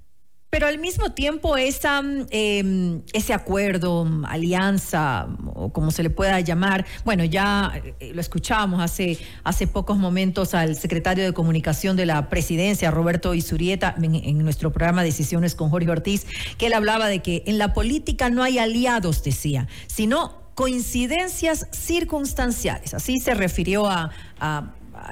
Pero 0.53 0.67
al 0.67 0.79
mismo 0.79 1.13
tiempo, 1.13 1.57
em, 1.57 3.01
ese 3.15 3.33
acuerdo, 3.33 4.07
alianza, 4.29 5.27
o 5.55 5.73
como 5.73 5.91
se 5.91 6.03
le 6.03 6.11
pueda 6.11 6.39
llamar, 6.41 6.85
bueno, 7.07 7.25
ya 7.25 7.73
eh, 8.01 8.13
lo 8.15 8.21
escuchábamos 8.21 8.83
hace, 8.83 9.17
hace 9.45 9.67
pocos 9.67 9.97
momentos 9.97 10.53
al 10.53 10.77
secretario 10.77 11.25
de 11.25 11.33
Comunicación 11.33 11.97
de 11.97 12.05
la 12.05 12.29
Presidencia, 12.29 12.91
Roberto 12.91 13.33
Isurieta, 13.33 13.95
en 13.97 14.45
nuestro 14.45 14.71
programa 14.73 15.03
Decisiones 15.03 15.55
con 15.55 15.71
Jorge 15.71 15.91
Ortiz, 15.91 16.27
que 16.59 16.67
él 16.67 16.75
hablaba 16.75 17.09
de 17.09 17.21
que 17.21 17.45
en 17.47 17.57
la 17.57 17.73
política 17.73 18.29
no 18.29 18.43
hay 18.43 18.59
aliados, 18.59 19.25
decía, 19.25 19.69
sino 19.87 20.43
coincidencias 20.55 21.67
circunstanciales. 21.73 22.93
Así 22.93 23.21
se 23.21 23.33
refirió 23.33 23.87
a, 23.87 24.11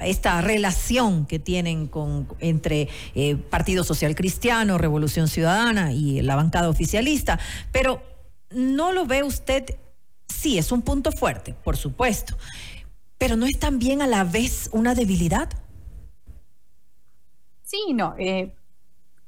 esta 0.05 0.41
relación 0.41 1.25
que 1.25 1.39
tienen 1.39 1.87
con, 1.87 2.27
entre 2.39 2.89
eh, 3.15 3.35
Partido 3.35 3.83
Social 3.83 4.15
Cristiano, 4.15 4.77
Revolución 4.77 5.27
Ciudadana 5.27 5.93
y 5.93 6.21
la 6.21 6.35
bancada 6.35 6.69
oficialista. 6.69 7.39
Pero 7.71 8.01
no 8.51 8.91
lo 8.91 9.05
ve 9.05 9.23
usted, 9.23 9.65
sí, 10.27 10.57
es 10.57 10.71
un 10.71 10.81
punto 10.81 11.11
fuerte, 11.11 11.53
por 11.63 11.77
supuesto, 11.77 12.37
pero 13.17 13.35
no 13.35 13.45
es 13.45 13.59
también 13.59 14.01
a 14.01 14.07
la 14.07 14.23
vez 14.23 14.69
una 14.73 14.95
debilidad. 14.95 15.49
Sí, 17.63 17.93
no. 17.93 18.15
Eh, 18.17 18.53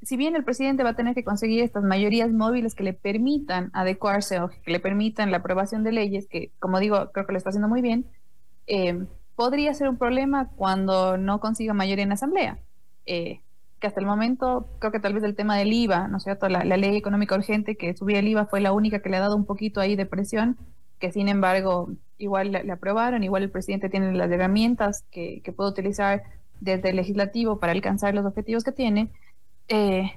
si 0.02 0.16
bien 0.16 0.36
el 0.36 0.44
presidente 0.44 0.82
va 0.82 0.90
a 0.90 0.96
tener 0.96 1.14
que 1.14 1.24
conseguir 1.24 1.62
estas 1.62 1.82
mayorías 1.82 2.30
móviles 2.30 2.74
que 2.74 2.84
le 2.84 2.92
permitan 2.92 3.70
adecuarse 3.72 4.38
o 4.40 4.50
que 4.50 4.70
le 4.70 4.80
permitan 4.80 5.30
la 5.30 5.38
aprobación 5.38 5.82
de 5.82 5.92
leyes, 5.92 6.26
que 6.28 6.50
como 6.58 6.78
digo, 6.78 7.10
creo 7.12 7.26
que 7.26 7.32
lo 7.32 7.38
está 7.38 7.50
haciendo 7.50 7.68
muy 7.68 7.80
bien, 7.80 8.04
eh, 8.66 9.06
podría 9.36 9.74
ser 9.74 9.88
un 9.88 9.96
problema 9.96 10.48
cuando 10.56 11.16
no 11.16 11.40
consiga 11.40 11.74
mayoría 11.74 12.02
en 12.02 12.10
la 12.10 12.14
Asamblea. 12.14 12.58
Eh, 13.06 13.40
que 13.80 13.88
hasta 13.88 14.00
el 14.00 14.06
momento, 14.06 14.66
creo 14.78 14.92
que 14.92 15.00
tal 15.00 15.12
vez 15.12 15.22
el 15.24 15.34
tema 15.34 15.56
del 15.56 15.72
IVA, 15.72 16.08
¿no 16.08 16.16
es 16.16 16.24
cierto? 16.24 16.48
La, 16.48 16.64
ley 16.64 16.96
económica 16.96 17.34
urgente 17.34 17.76
que 17.76 17.94
subía 17.94 18.20
el 18.20 18.28
IVA 18.28 18.46
fue 18.46 18.60
la 18.60 18.72
única 18.72 19.00
que 19.00 19.10
le 19.10 19.18
ha 19.18 19.20
dado 19.20 19.36
un 19.36 19.44
poquito 19.44 19.80
ahí 19.80 19.94
de 19.96 20.06
presión, 20.06 20.56
que 20.98 21.12
sin 21.12 21.28
embargo 21.28 21.90
igual 22.16 22.52
le, 22.52 22.72
aprobaron, 22.72 23.22
igual 23.24 23.42
el 23.42 23.50
presidente 23.50 23.90
tiene 23.90 24.12
las 24.12 24.30
herramientas 24.30 25.04
que, 25.10 25.42
que 25.42 25.52
puede 25.52 25.70
utilizar 25.70 26.22
desde 26.60 26.90
el 26.90 26.96
legislativo 26.96 27.58
para 27.58 27.72
alcanzar 27.72 28.14
los 28.14 28.24
objetivos 28.24 28.64
que 28.64 28.72
tiene. 28.72 29.10
Eh, 29.68 30.10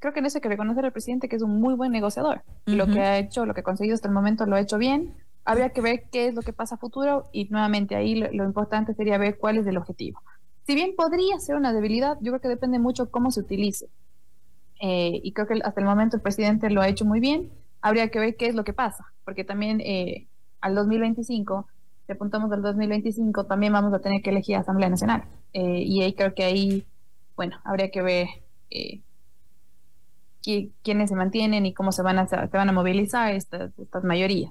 creo 0.00 0.12
que 0.12 0.20
en 0.20 0.26
eso 0.26 0.38
hay 0.38 0.42
que 0.42 0.48
reconocer 0.50 0.84
al 0.84 0.92
presidente 0.92 1.28
que 1.28 1.36
es 1.36 1.42
un 1.42 1.60
muy 1.60 1.74
buen 1.74 1.92
negociador. 1.92 2.42
Lo 2.66 2.86
que 2.86 3.00
ha 3.00 3.18
hecho, 3.18 3.46
lo 3.46 3.54
que 3.54 3.60
ha 3.60 3.64
conseguido 3.64 3.94
hasta 3.94 4.08
el 4.08 4.14
momento 4.14 4.44
lo 4.44 4.56
ha 4.56 4.60
hecho 4.60 4.76
bien. 4.76 5.14
Habría 5.44 5.70
que 5.70 5.80
ver 5.80 6.04
qué 6.10 6.26
es 6.26 6.34
lo 6.34 6.42
que 6.42 6.52
pasa 6.52 6.76
a 6.76 6.78
futuro 6.78 7.28
y 7.32 7.46
nuevamente 7.46 7.94
ahí 7.94 8.14
lo, 8.14 8.44
importante 8.44 8.94
sería 8.94 9.18
ver 9.18 9.38
cuál 9.38 9.58
es 9.58 9.66
el 9.66 9.76
objetivo. 9.76 10.20
Si 10.66 10.74
bien 10.74 10.94
podría 10.96 11.38
ser 11.38 11.56
una 11.56 11.72
debilidad, 11.72 12.16
yo 12.20 12.32
creo 12.32 12.40
que 12.40 12.48
depende 12.48 12.78
mucho 12.78 13.10
cómo 13.10 13.30
se 13.30 13.40
utilice. 13.40 13.88
Eh, 14.80 15.20
y 15.22 15.32
creo 15.32 15.46
que 15.46 15.60
hasta 15.62 15.80
el 15.80 15.86
momento 15.86 16.16
el 16.16 16.22
presidente 16.22 16.70
lo 16.70 16.80
ha 16.80 16.88
hecho 16.88 17.04
muy 17.04 17.20
bien. 17.20 17.50
Habría 17.82 18.08
que 18.08 18.18
ver 18.18 18.36
qué 18.36 18.46
es 18.46 18.54
lo 18.54 18.64
que 18.64 18.72
pasa, 18.72 19.12
porque 19.24 19.44
también 19.44 19.80
eh, 19.82 20.26
al 20.62 20.74
2025, 20.74 21.66
si 22.06 22.12
apuntamos 22.12 22.50
al 22.52 22.62
2025, 22.62 23.44
también 23.44 23.74
vamos 23.74 23.92
a 23.92 23.98
tener 23.98 24.22
que 24.22 24.30
elegir 24.30 24.56
Asamblea 24.56 24.88
Nacional. 24.88 25.24
y 25.52 26.02
ahí 26.02 26.14
creo 26.14 26.34
que 26.34 26.44
ahí, 26.44 26.86
bueno, 27.36 27.58
habría 27.64 27.90
que 27.90 28.02
ver 28.02 28.28
quiénes 30.82 31.08
se 31.08 31.16
mantienen 31.16 31.64
y 31.66 31.72
cómo 31.72 31.92
se 31.92 32.02
van 32.02 32.18
a, 32.18 32.26
se 32.26 32.36
van 32.36 32.68
a 32.68 32.72
movilizar 32.72 33.32
estas, 33.32 33.78
estas 33.78 34.04
mayorías. 34.04 34.50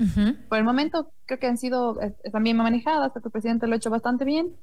Por 0.50 0.58
el 0.58 0.64
momento 0.64 1.12
creo 1.26 1.40
que 1.40 1.48
han 1.48 1.58
sido 1.58 2.02
eh, 2.02 2.16
también 2.32 2.58
manejadas, 2.58 3.12
creo 3.12 3.22
que 3.22 3.28
el 3.28 3.32
presidente 3.32 3.68
lo 3.68 3.74
ha 3.74 3.78
hecho 3.78 3.90
bastante 3.90 4.26
bien. 4.26 4.56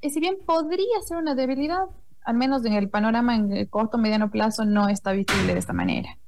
Y 0.00 0.10
si 0.10 0.20
bien 0.20 0.36
podría 0.44 1.00
ser 1.06 1.16
una 1.16 1.34
debilidad, 1.34 1.84
al 2.24 2.36
menos 2.36 2.64
en 2.64 2.74
el 2.74 2.88
panorama 2.90 3.34
en 3.36 3.52
el 3.52 3.68
corto 3.68 3.98
mediano 3.98 4.30
plazo 4.30 4.64
no 4.64 4.88
está 4.88 5.12
visible 5.12 5.54
de 5.54 5.58
esta 5.58 5.72
manera. 5.72 6.18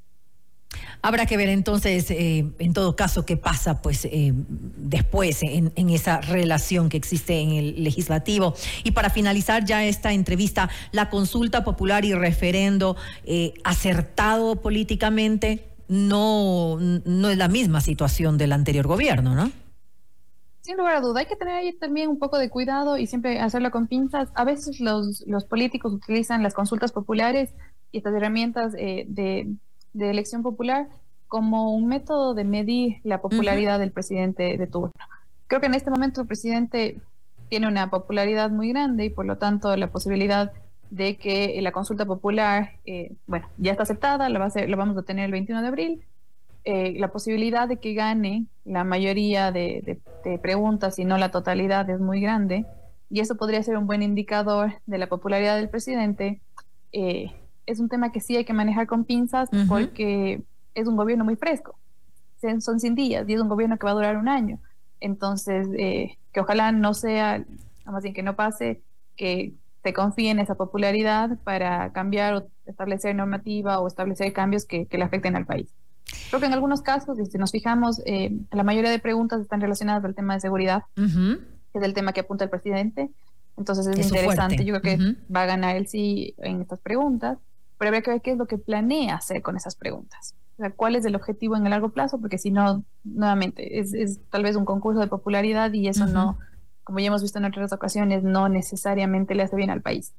Habrá 1.06 1.24
que 1.24 1.36
ver 1.36 1.48
entonces, 1.50 2.10
eh, 2.10 2.50
en 2.58 2.72
todo 2.72 2.96
caso, 2.96 3.24
qué 3.24 3.36
pasa 3.36 3.80
pues 3.80 4.06
eh, 4.06 4.32
después 4.34 5.40
en, 5.44 5.70
esa 5.88 6.20
relación 6.20 6.88
que 6.88 6.96
existe 6.96 7.38
en 7.38 7.52
el 7.52 7.84
legislativo. 7.84 8.54
Y 8.82 8.90
para 8.90 9.08
finalizar 9.08 9.64
ya 9.64 9.84
esta 9.84 10.12
entrevista, 10.12 10.68
la 10.90 11.08
consulta 11.08 11.62
popular 11.62 12.04
y 12.04 12.12
referendo 12.12 12.96
eh, 13.22 13.54
acertado 13.62 14.56
políticamente 14.56 15.68
no, 15.86 16.76
no 16.80 17.30
es 17.30 17.38
la 17.38 17.46
misma 17.46 17.80
situación 17.80 18.36
del 18.36 18.50
anterior 18.50 18.88
gobierno, 18.88 19.36
¿no? 19.36 19.52
Sin 20.62 20.76
lugar 20.76 20.96
a 20.96 21.00
duda, 21.00 21.20
hay 21.20 21.26
que 21.26 21.36
tener 21.36 21.54
ahí 21.54 21.72
también 21.74 22.08
un 22.08 22.18
poco 22.18 22.36
de 22.36 22.50
cuidado 22.50 22.98
y 22.98 23.06
siempre 23.06 23.38
hacerlo 23.38 23.70
con 23.70 23.86
pinzas. 23.86 24.30
A 24.34 24.42
veces 24.42 24.80
los, 24.80 25.22
los 25.28 25.44
políticos 25.44 25.92
utilizan 25.92 26.42
las 26.42 26.52
consultas 26.52 26.90
populares 26.90 27.54
y 27.92 27.98
estas 27.98 28.12
herramientas 28.12 28.72
de 28.72 29.56
de 29.96 30.10
elección 30.10 30.42
popular 30.42 30.88
como 31.28 31.72
un 31.72 31.86
método 31.86 32.34
de 32.34 32.44
medir 32.44 32.98
la 33.02 33.20
popularidad 33.20 33.78
del 33.78 33.90
presidente 33.90 34.56
de 34.56 34.66
turno. 34.66 34.92
Creo 35.46 35.60
que 35.60 35.66
en 35.66 35.74
este 35.74 35.90
momento 35.90 36.20
el 36.20 36.26
presidente 36.26 36.98
tiene 37.48 37.68
una 37.68 37.90
popularidad 37.90 38.50
muy 38.50 38.68
grande 38.70 39.06
y 39.06 39.10
por 39.10 39.26
lo 39.26 39.38
tanto 39.38 39.76
la 39.76 39.88
posibilidad 39.88 40.52
de 40.90 41.16
que 41.16 41.58
la 41.62 41.72
consulta 41.72 42.04
popular, 42.04 42.72
eh, 42.84 43.12
bueno, 43.26 43.48
ya 43.58 43.72
está 43.72 43.82
aceptada, 43.84 44.28
la, 44.28 44.38
va 44.38 44.46
a 44.46 44.66
lo 44.66 44.76
vamos 44.76 44.96
a 44.96 45.02
tener 45.02 45.24
el 45.24 45.32
21 45.32 45.62
de 45.62 45.68
abril, 45.68 46.04
eh, 46.64 46.94
la 46.98 47.08
posibilidad 47.08 47.68
de 47.68 47.78
que 47.78 47.94
gane 47.94 48.46
la 48.64 48.84
mayoría 48.84 49.52
de, 49.52 50.00
preguntas 50.42 50.98
y 50.98 51.04
no 51.04 51.18
la 51.18 51.30
totalidad 51.30 51.88
es 51.88 52.00
muy 52.00 52.20
grande 52.20 52.66
y 53.08 53.20
eso 53.20 53.36
podría 53.36 53.62
ser 53.62 53.76
un 53.76 53.86
buen 53.86 54.02
indicador 54.02 54.72
de 54.86 54.98
la 54.98 55.06
popularidad 55.06 55.56
del 55.56 55.68
presidente. 55.68 56.40
Eh, 56.92 57.32
es 57.66 57.80
un 57.80 57.88
tema 57.88 58.12
que 58.12 58.20
sí 58.20 58.36
hay 58.36 58.44
que 58.44 58.52
manejar 58.52 58.86
con 58.86 59.04
pinzas 59.04 59.50
porque 59.68 60.42
es 60.74 60.86
un 60.86 60.96
gobierno 60.96 61.24
muy 61.24 61.36
fresco. 61.36 61.76
Son 62.60 62.78
100 62.80 62.94
días 62.94 63.28
y 63.28 63.34
es 63.34 63.40
un 63.40 63.48
gobierno 63.48 63.76
que 63.76 63.86
va 63.86 63.90
a 63.90 63.94
durar 63.94 64.16
un 64.16 64.28
año. 64.28 64.58
Entonces, 65.00 65.68
eh, 65.76 66.16
que 66.32 66.40
ojalá 66.40 66.70
no 66.70 66.94
sea, 66.94 67.44
más 67.84 68.02
bien 68.02 68.14
que 68.14 68.22
no 68.22 68.36
pase, 68.36 68.82
que 69.16 69.54
se 69.82 69.92
confíe 69.92 70.30
en 70.30 70.38
esa 70.38 70.54
popularidad 70.54 71.38
para 71.44 71.92
cambiar 71.92 72.34
o 72.34 72.46
establecer 72.66 73.14
normativa 73.14 73.80
o 73.80 73.86
establecer 73.86 74.32
cambios 74.32 74.64
que, 74.64 74.86
le 74.90 75.02
afecten 75.02 75.34
al 75.34 75.46
país. 75.46 75.68
Creo 76.28 76.40
que 76.40 76.46
en 76.46 76.52
algunos 76.52 76.82
casos, 76.82 77.18
si 77.18 77.38
nos 77.38 77.50
fijamos, 77.50 78.00
eh, 78.06 78.32
la 78.52 78.62
mayoría 78.62 78.90
de 78.90 78.98
preguntas 78.98 79.40
están 79.40 79.60
relacionadas 79.60 80.04
al 80.04 80.14
tema 80.14 80.34
de 80.34 80.40
seguridad, 80.40 80.84
que 80.94 81.78
es 81.78 81.82
el 81.82 81.94
tema 81.94 82.12
que 82.12 82.20
apunta 82.20 82.44
el 82.44 82.50
presidente. 82.50 83.10
Entonces 83.56 83.86
es 83.86 84.06
interesante. 84.06 84.64
Yo 84.64 84.80
creo 84.80 84.98
que 84.98 85.16
va 85.34 85.42
a 85.42 85.46
ganar 85.46 85.76
él 85.76 85.88
sí 85.88 86.34
en 86.38 86.60
estas 86.60 86.80
preguntas 86.80 87.38
pero 87.78 87.88
habría 87.88 88.02
que 88.02 88.10
ver 88.10 88.22
qué 88.22 88.32
es 88.32 88.38
lo 88.38 88.46
que 88.46 88.58
planea 88.58 89.16
hacer 89.16 89.42
con 89.42 89.56
esas 89.56 89.76
preguntas. 89.76 90.34
O 90.58 90.62
sea, 90.62 90.70
cuál 90.70 90.96
es 90.96 91.04
el 91.04 91.14
objetivo 91.14 91.56
en 91.56 91.64
el 91.64 91.70
largo 91.70 91.90
plazo, 91.90 92.18
porque 92.18 92.38
si 92.38 92.50
no, 92.50 92.84
nuevamente, 93.04 93.78
es, 93.78 94.18
tal 94.30 94.42
vez 94.42 94.56
un 94.56 94.64
concurso 94.64 95.00
de 95.00 95.06
popularidad 95.06 95.72
y 95.72 95.88
eso 95.88 96.06
no, 96.06 96.38
como 96.82 96.98
ya 96.98 97.08
hemos 97.08 97.22
visto 97.22 97.38
en 97.38 97.44
otras 97.44 97.72
ocasiones, 97.72 98.22
no 98.22 98.48
necesariamente 98.48 99.34
le 99.34 99.42
hace 99.42 99.56
bien 99.56 99.70
al 99.70 99.82
país. 99.82 100.14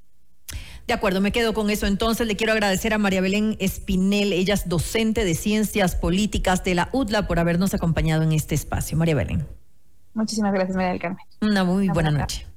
De 0.86 0.94
acuerdo, 0.94 1.20
me 1.20 1.32
quedo 1.32 1.54
con 1.54 1.70
eso. 1.70 1.86
Entonces 1.86 2.28
le 2.28 2.38
quiero 2.38 2.54
agradecer 2.54 2.94
a 2.94 2.98
María 2.98 3.20
Belén 3.20 3.58
Espinel, 3.60 4.32
ella 4.32 4.54
es 4.54 4.70
docente 4.70 5.26
de 5.26 5.36
Ciencias 5.36 5.96
Políticas 5.96 6.64
de 6.64 6.76
la 6.76 6.90
UDLA, 6.94 7.28
por 7.28 7.40
habernos 7.40 7.74
acompañado 7.74 8.24
en 8.24 8.32
este 8.32 8.56
espacio. 8.56 8.98
María 8.98 9.16
Belén. 9.16 9.46
Muchísimas 10.14 10.54
gracias, 10.54 10.76
María 10.76 10.92
del 10.92 11.02
Carmen. 11.02 11.26
Una 11.42 11.64
muy 11.64 11.90
buena, 11.90 12.12
noche. 12.12 12.48